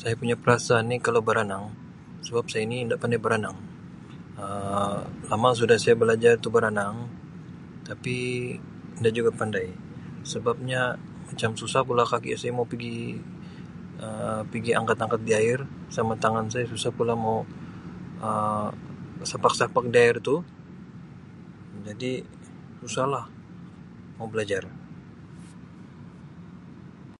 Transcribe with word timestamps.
Saya 0.00 0.14
punya 0.20 0.36
perasaan 0.42 0.84
ni 0.90 0.96
kalau 1.06 1.20
baranang 1.28 1.64
sebab 2.26 2.44
saya 2.52 2.62
ni 2.70 2.76
inda 2.82 2.96
pandai 3.02 3.20
baranang 3.24 3.56
Um 4.44 5.00
lama 5.30 5.50
sudah 5.60 5.78
saya 5.84 5.94
belajar 6.02 6.32
tu 6.44 6.48
baranang 6.56 6.96
tapi 7.88 8.16
inda 8.96 9.10
juga 9.18 9.30
pandai 9.40 9.68
sebabnya 10.32 10.80
macam 11.28 11.50
susah 11.60 11.82
pula 11.88 12.04
kaki 12.12 12.30
saya 12.40 12.52
mau 12.58 12.66
pigi 12.72 12.96
Um 14.04 14.42
pigi 14.52 14.70
angkat-angkat 14.80 15.20
di 15.26 15.32
air, 15.40 15.60
sama 15.96 16.12
tangan 16.22 16.46
saya 16.52 16.64
susah 16.72 16.90
pula 16.98 17.14
mau 17.24 17.38
Um 18.26 18.70
sapak-sapak 19.30 19.84
di 19.92 19.98
air 20.04 20.16
tu 20.28 20.34
jadi 21.88 22.12
susahlah 22.82 23.24
mau 24.18 24.28
belajar. 24.34 24.62